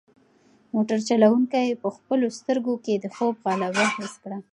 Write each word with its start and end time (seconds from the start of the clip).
موټر 0.73 0.99
چلونکی 1.09 1.79
په 1.81 1.87
خپلو 1.95 2.27
سترګو 2.37 2.73
کې 2.85 2.93
د 2.99 3.05
خوب 3.15 3.35
غلبه 3.45 3.85
حس 3.95 4.13
کړه. 4.23 4.37